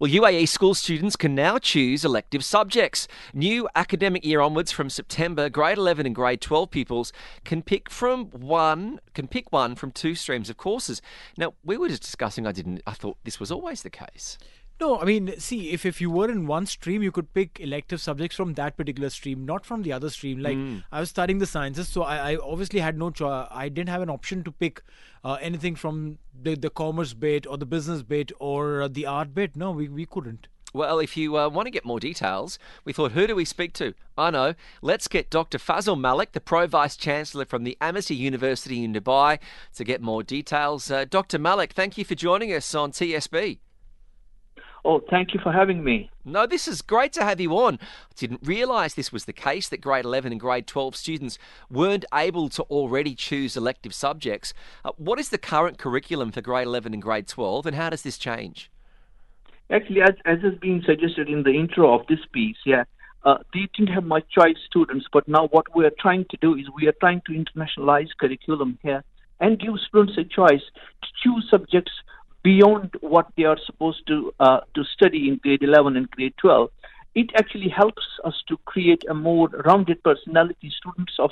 [0.00, 3.08] Well, UAE school students can now choose elective subjects.
[3.34, 7.12] New academic year onwards from September, grade 11 and grade 12 pupils
[7.44, 11.02] can pick from one can pick one from two streams of courses.
[11.36, 14.38] Now, we were just discussing I didn't I thought this was always the case.
[14.80, 18.00] No, I mean, see, if, if you were in one stream, you could pick elective
[18.00, 20.38] subjects from that particular stream, not from the other stream.
[20.40, 20.84] Like, Mm.
[20.92, 23.48] I was studying the sciences, so I, I obviously had no choice.
[23.50, 24.82] I didn't have an option to pick
[25.24, 29.34] uh, anything from the, the commerce bit or the business bit or uh, the art
[29.34, 29.56] bit.
[29.56, 30.46] No, we, we couldn't.
[30.74, 33.72] Well, if you uh, want to get more details, we thought, who do we speak
[33.74, 33.94] to?
[34.16, 34.54] I know.
[34.82, 35.58] Let's get Dr.
[35.58, 39.38] Fazal Malik, the Pro Vice Chancellor from the Amity University in Dubai,
[39.74, 40.88] to get more details.
[40.90, 41.38] Uh, Dr.
[41.38, 43.58] Malik, thank you for joining us on TSB.
[44.84, 46.10] Oh, thank you for having me.
[46.24, 47.78] No, this is great to have you on.
[47.82, 51.38] I didn't realise this was the case that grade 11 and grade 12 students
[51.70, 54.54] weren't able to already choose elective subjects.
[54.84, 58.02] Uh, what is the current curriculum for grade 11 and grade 12, and how does
[58.02, 58.70] this change?
[59.70, 62.84] Actually, as, as has been suggested in the intro of this piece, yeah,
[63.24, 66.54] uh, they didn't have much choice students, but now what we are trying to do
[66.54, 69.02] is we are trying to internationalize curriculum here
[69.40, 70.62] and give students a choice
[71.02, 71.92] to choose subjects
[72.42, 76.70] beyond what they are supposed to uh, to study in grade 11 and grade 12.
[77.14, 80.70] It actually helps us to create a more rounded personality.
[80.80, 81.30] Students of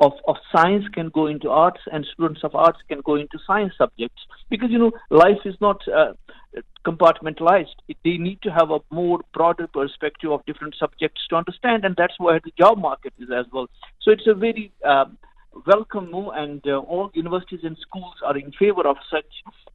[0.00, 3.72] of, of science can go into arts and students of arts can go into science
[3.76, 6.12] subjects because you know life is not uh,
[6.86, 11.96] compartmentalized they need to have a more broader perspective of different subjects to understand and
[11.96, 13.66] that's where the job market is as well
[14.00, 15.18] so it's a very um,
[15.66, 19.26] welcome move and uh, all universities and schools are in favor of such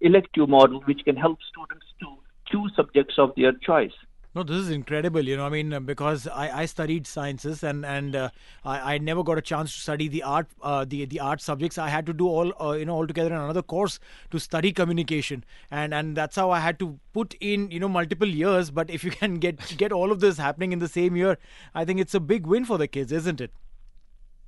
[0.00, 2.06] elective model which can help students to
[2.50, 3.92] choose subjects of their choice
[4.34, 5.20] No, this is incredible.
[5.30, 8.30] You know, I mean, uh, because I, I studied sciences and and uh,
[8.64, 11.76] I, I never got a chance to study the art uh, the the art subjects.
[11.86, 13.98] I had to do all uh, you know altogether in another course
[14.30, 15.44] to study communication,
[15.82, 18.70] and and that's how I had to put in you know multiple years.
[18.70, 21.36] But if you can get get all of this happening in the same year,
[21.74, 23.61] I think it's a big win for the kids, isn't it?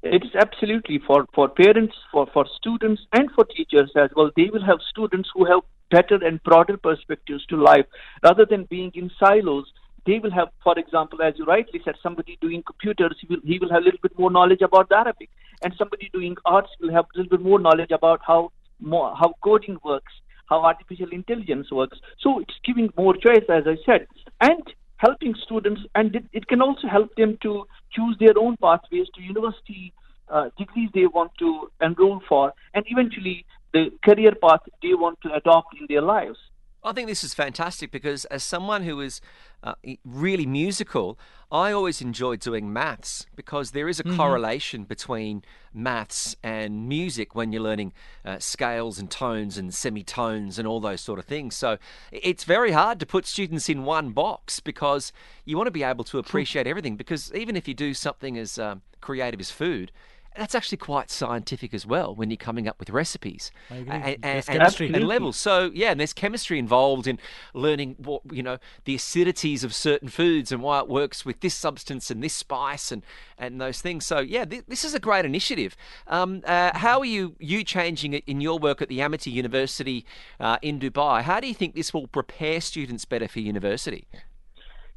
[0.05, 4.31] It is absolutely for, for parents, for, for students, and for teachers as well.
[4.37, 5.61] They will have students who have
[5.91, 7.87] better and broader perspectives to life
[8.23, 9.65] rather than being in silos.
[10.05, 13.59] They will have, for example, as you rightly said, somebody doing computers, he will, he
[13.59, 15.31] will have a little bit more knowledge about Arabic,
[15.63, 19.33] and somebody doing arts will have a little bit more knowledge about how more, how
[19.43, 20.13] coding works,
[20.51, 21.99] how artificial intelligence works.
[22.21, 24.07] So it's giving more choice, as I said,
[24.43, 24.63] and
[24.99, 29.23] helping students, and it, it can also help them to choose their own pathways to
[29.23, 29.93] university
[30.29, 35.33] uh, degrees they want to enroll for, and eventually the career path they want to
[35.35, 36.39] adopt in their lives.
[36.87, 39.23] I think this is fantastic because, as someone who is
[39.63, 39.75] uh,
[40.05, 41.19] really musical,
[41.51, 44.17] I always enjoy doing maths because there is a Mhm.
[44.19, 45.43] correlation between
[45.73, 47.95] maths and music when you're learning
[48.25, 51.57] uh, scales and tones and semitones and all those sort of things.
[51.57, 51.79] So
[52.13, 55.11] it's very hard to put students in one box because
[55.47, 56.97] you want to be able to appreciate everything.
[56.97, 59.91] Because even if you do something as um, creative as food,
[60.37, 63.93] that's actually quite scientific as well when you're coming up with recipes I agree.
[63.93, 65.37] and, and, and levels.
[65.37, 67.19] So yeah, and there's chemistry involved in
[67.53, 71.55] learning what you know the acidities of certain foods and why it works with this
[71.55, 73.03] substance and this spice and
[73.39, 74.05] and those things.
[74.07, 75.77] So yeah, th- this is a great initiative.
[76.07, 80.05] Um, uh, how are you you changing it in your work at the Amity University
[80.41, 81.23] uh, in Dubai?
[81.23, 84.07] How do you think this will prepare students better for university?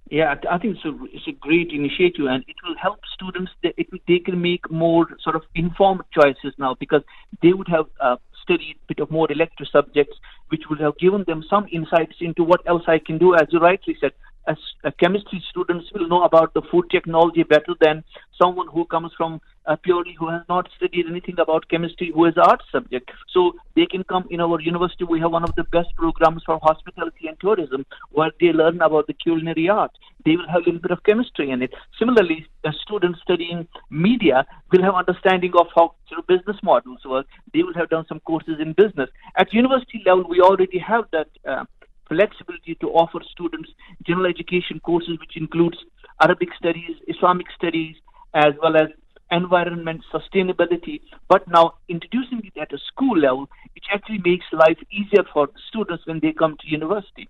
[0.09, 3.51] Yeah, I- think it's a, it's a great initiative and it will help students.
[3.63, 7.01] That it, they can make more sort of informed choices now because
[7.41, 10.15] they would have uh, studied a bit of more elective subjects,
[10.49, 13.35] which would have given them some insights into what else I can do.
[13.35, 14.11] As you rightly said,
[14.47, 18.03] as uh, chemistry students will know about the food technology better than
[18.41, 22.33] someone who comes from uh, purely who has not studied anything about chemistry, who is
[22.37, 23.11] art subject.
[23.33, 25.03] So they can come in our university.
[25.03, 29.07] We have one of the best programs for hospitality and tourism, where they learn about
[29.07, 29.91] the culinary art.
[30.25, 31.73] They will have a little bit of chemistry in it.
[31.99, 37.27] Similarly, a student studying media will have understanding of how sort of business models work.
[37.53, 39.09] They will have done some courses in business.
[39.37, 41.27] At university level, we already have that.
[41.47, 41.65] Uh,
[42.07, 43.69] flexibility to offer students
[44.05, 45.77] general education courses, which includes
[46.21, 47.97] Arabic studies, Islamic studies,
[48.33, 48.87] as well as
[49.31, 51.01] environment sustainability.
[51.27, 56.05] But now introducing it at a school level, it actually makes life easier for students
[56.05, 57.29] when they come to university.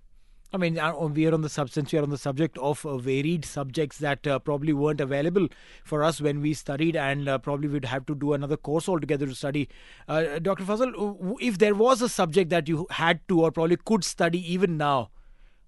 [0.50, 2.96] I mean, uh, we are on the substance, we are on the subject of uh,
[2.96, 5.48] varied subjects that uh, probably weren't available
[5.84, 9.26] for us when we studied, and uh, probably we'd have to do another course altogether
[9.26, 9.68] to study.
[10.08, 10.64] Uh, Dr.
[10.64, 14.78] Fazal, if there was a subject that you had to or probably could study even
[14.78, 15.10] now,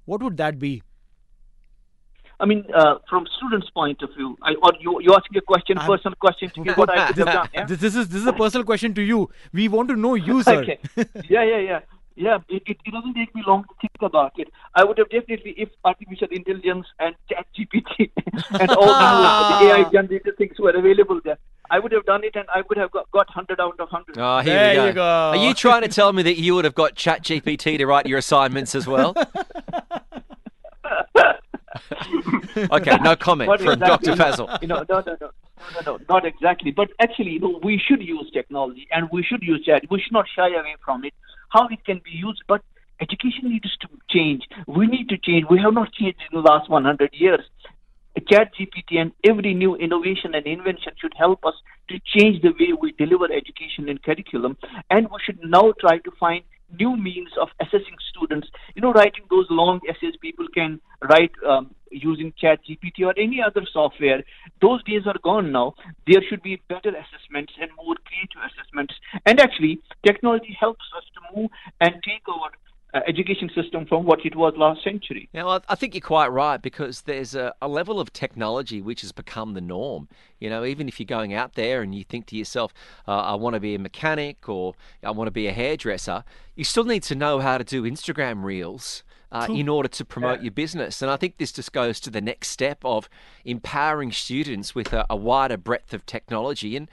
[0.07, 0.83] what would that be?
[2.41, 5.79] I mean, uh, from students' point of view, I, or you, you asking a question,
[5.79, 7.49] I'm- personal question to me, what I could have done.
[7.55, 7.65] Yeah?
[7.67, 9.31] This, this is this is a personal question to you.
[9.53, 10.63] We want to know you, sir.
[10.63, 10.79] Okay.
[11.29, 11.81] yeah, yeah, yeah.
[12.17, 14.49] Yeah, it, it, it doesn't take me long to think about it.
[14.75, 18.11] I would have definitely, if artificial intelligence and ChatGPT
[18.61, 21.39] and all the, the AI generated things were available there,
[21.71, 24.19] I would have done it and I would have got, got 100 out of 100.
[24.19, 24.87] Oh, here There we go.
[24.89, 25.03] you go.
[25.03, 28.19] Are you trying to tell me that you would have got ChatGPT to write your
[28.19, 29.15] assignments as well?
[32.73, 34.15] okay, no comment from exactly.
[34.15, 34.23] Dr.
[34.23, 34.63] Fazal.
[34.63, 35.31] You know, no, no, no, no,
[35.75, 36.71] no, no, not exactly.
[36.71, 39.83] But actually, you know, we should use technology and we should use chat.
[39.91, 41.15] We should not shy away from it.
[41.51, 42.63] How it can be used, but
[43.01, 44.49] education needs to change.
[44.67, 45.47] We need to change.
[45.51, 47.41] We have not changed in the last 100 years.
[48.29, 51.55] Chat GPT and every new innovation and invention should help us
[51.89, 54.57] to change the way we deliver education and curriculum.
[54.91, 56.43] And we should now try to find
[56.79, 58.49] new means of assessing students.
[58.75, 63.43] You know, writing those long essays people can write um, using Chat GPT or any
[63.43, 64.23] other software.
[64.61, 65.75] Those days are gone now.
[66.07, 68.95] There should be better assessments and more creative assessments.
[69.27, 71.51] And actually, technology helps us to move
[71.81, 72.51] and take our
[72.93, 75.29] uh, education system from what it was last century.
[75.33, 79.03] Now, I- I think you're quite right because there's a, a level of technology which
[79.03, 80.09] has become the norm.
[80.39, 82.73] You know, even if you're going out there and you think to yourself,
[83.07, 86.25] uh, I want to be a mechanic or I want to be a hairdresser,
[86.57, 89.05] you still need to know how to do Instagram reels.
[89.33, 91.01] Uh, in order to promote your business.
[91.03, 93.09] And I think this just goes to the next step of
[93.45, 96.77] empowering students with a, a wider breadth of technology.
[96.77, 96.91] And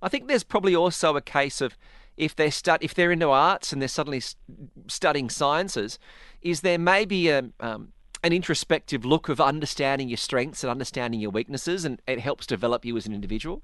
[0.00, 1.76] I think there's probably also a case of
[2.16, 4.22] if they're stud- if they're into arts and they're suddenly
[4.86, 5.98] studying sciences,
[6.42, 7.92] is there maybe a um,
[8.22, 12.84] an introspective look of understanding your strengths and understanding your weaknesses, and it helps develop
[12.84, 13.62] you as an individual.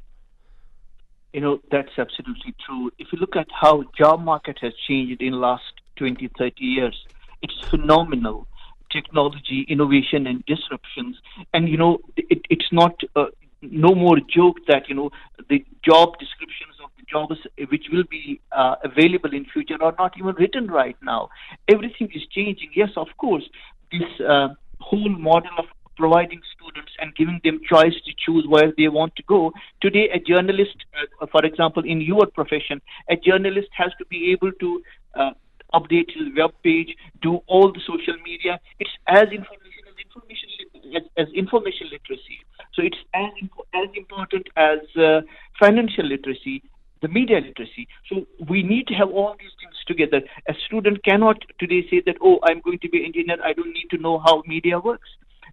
[1.33, 2.91] You know, that's absolutely true.
[2.99, 5.65] If you look at how job market has changed in the last
[5.97, 6.97] 20, 30 years,
[7.43, 8.47] it's phenomenal.
[8.91, 11.19] Technology, innovation, and disruptions.
[11.53, 13.27] And, you know, it, it's not uh,
[13.61, 15.11] no more joke that, you know,
[15.51, 16.76] the job descriptions
[17.11, 17.39] jobs
[17.71, 21.29] which will be uh, available in future are not even written right now.
[21.69, 22.71] Everything is changing.
[22.75, 23.45] Yes, of course,
[23.93, 24.49] this uh,
[24.81, 29.23] whole model of providing students and giving them choice to choose where they want to
[29.23, 29.53] go.
[29.81, 30.77] Today, a journalist,
[31.21, 34.83] uh, for example, in your profession, a journalist has to be able to
[35.15, 35.31] uh,
[35.75, 38.61] update his web page, do all the social media.
[38.79, 40.49] It's as information as information
[40.97, 42.39] as, as information literacy.
[42.75, 43.31] So it's as
[43.75, 45.23] as important as uh,
[45.59, 46.63] financial literacy,
[47.03, 47.89] the media literacy.
[48.09, 50.23] So we need to have all these things together.
[50.49, 53.37] A student cannot today say that, oh, I'm going to be an engineer.
[53.45, 55.09] I don't need to know how media works.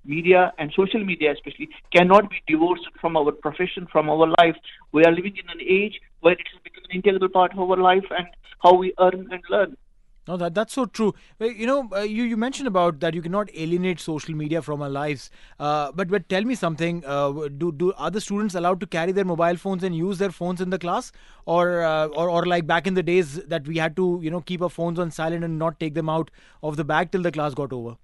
[0.06, 4.56] Media and social media, especially, cannot be divorced from our profession, from our life.
[4.92, 7.78] We are living in an age where it has become an integral part of our
[7.78, 8.28] life and
[8.62, 9.78] how we earn and learn.
[10.26, 11.14] No, that that's so true.
[11.38, 14.82] Well, You know, uh, you you mentioned about that you cannot alienate social media from
[14.82, 15.30] our lives.
[15.60, 17.04] Uh, but but tell me something.
[17.06, 20.32] Uh, do do are the students allowed to carry their mobile phones and use their
[20.32, 21.12] phones in the class,
[21.46, 24.40] or uh, or or like back in the days that we had to you know
[24.54, 26.32] keep our phones on silent and not take them out
[26.72, 27.98] of the bag till the class got over?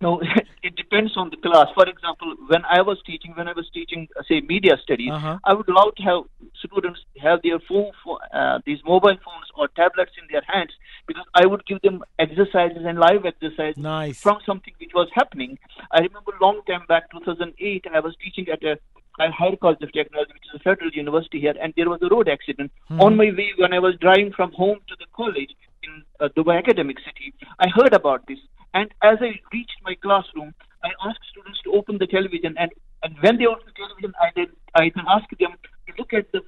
[0.00, 0.20] No,
[0.62, 1.68] it depends on the class.
[1.74, 5.38] For example, when I was teaching, when I was teaching, uh, say, media studies, Uh-huh.
[5.44, 6.22] I would love to have
[6.64, 7.92] students have their phone,
[8.32, 10.70] uh, these mobile phones or tablets in their hands
[11.06, 14.20] because I would give them exercises and live exercises Nice.
[14.20, 15.58] from something which was happening.
[15.90, 18.78] I remember long time back, 2008, I was teaching at a
[19.18, 22.28] higher college of technology, which is a federal university here, and there was a road
[22.28, 22.70] accident.
[22.98, 25.50] On my way, when I was driving from home to the college
[25.82, 28.38] in uh, Dubai Academic City, I heard about this.
[28.74, 32.70] And as I reached my classroom, I asked students to open the television, and,
[33.02, 35.52] and when they opened the television, I did I then asked them
[35.86, 36.40] to look at the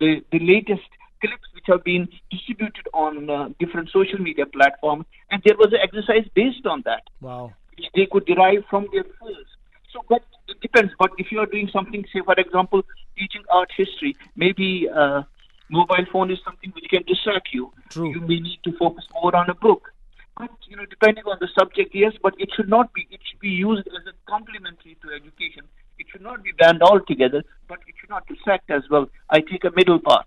[0.00, 0.88] the, the latest
[1.20, 5.80] clips which have been distributed on uh, different social media platforms, and there was an
[5.82, 7.52] exercise based on that Wow.
[7.76, 9.48] which they could derive from their phones.
[9.92, 10.92] So, but it depends.
[10.98, 12.82] But if you are doing something, say, for example,
[13.18, 15.22] teaching art history, maybe uh,
[15.70, 17.72] mobile phone is something which can distract you.
[17.90, 18.10] True.
[18.12, 19.90] You may need to focus more on a book.
[20.38, 22.12] But you know, depending on the subject, yes.
[22.22, 23.06] But it should not be.
[23.10, 25.64] It should be used as a complementary to education.
[25.98, 29.06] It should not be banned altogether, but should not distract as well.
[29.30, 30.26] I take a middle path.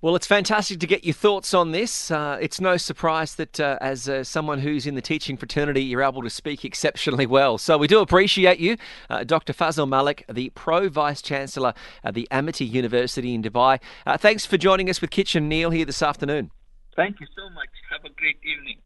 [0.00, 2.12] Well, it's fantastic to get your thoughts on this.
[2.12, 6.04] Uh, it's no surprise that uh, as uh, someone who's in the teaching fraternity, you're
[6.04, 7.58] able to speak exceptionally well.
[7.58, 8.76] So we do appreciate you,
[9.10, 9.52] uh, Dr.
[9.52, 13.80] Fazal Malik, the Pro Vice Chancellor at the Amity University in Dubai.
[14.06, 16.52] Uh, thanks for joining us with Kitchen Neil here this afternoon.
[16.94, 17.68] Thank you so much.
[17.90, 18.78] Have a great evening.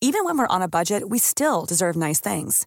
[0.00, 2.66] Even when we're on a budget, we still deserve nice things.